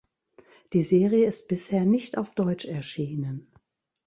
[0.73, 3.51] Die Serie ist bisher nicht auf deutsch erschienen.